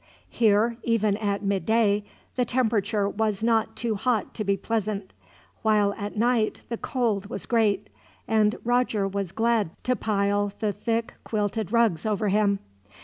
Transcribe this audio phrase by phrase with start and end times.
[0.31, 2.03] Here, even at midday,
[2.35, 5.13] the temperature was not too hot to be pleasant;
[5.61, 7.87] while at night the cold was great,
[8.27, 12.57] and Roger was glad to pile the thick quilted rugs over him.